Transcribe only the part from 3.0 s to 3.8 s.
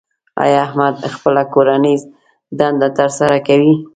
سره کوي؟